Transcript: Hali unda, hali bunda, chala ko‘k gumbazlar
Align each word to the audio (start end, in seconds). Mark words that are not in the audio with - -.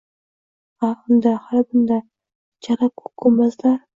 Hali 0.83 0.97
unda, 1.15 1.33
hali 1.49 1.61
bunda, 1.75 1.99
chala 2.67 2.91
ko‘k 3.03 3.15
gumbazlar 3.25 3.79